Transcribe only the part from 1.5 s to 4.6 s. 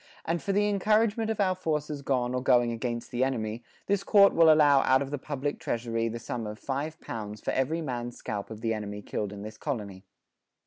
forces gone or going against the enemy, this Court will